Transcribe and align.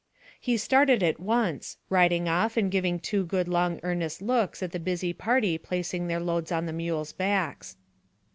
He 0.39 0.57
started 0.57 1.03
at 1.03 1.19
once, 1.19 1.77
riding 1.87 2.27
off 2.27 2.57
and 2.57 2.71
giving 2.71 2.99
two 2.99 3.23
good 3.23 3.47
long 3.47 3.79
earnest 3.83 4.19
looks 4.19 4.63
at 4.63 4.71
the 4.71 4.79
busy 4.79 5.13
party 5.13 5.59
placing 5.59 6.07
their 6.07 6.19
loads 6.19 6.51
on 6.51 6.65
the 6.65 6.73
mules' 6.73 7.13
backs. 7.13 7.77